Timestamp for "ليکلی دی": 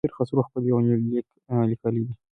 1.69-2.13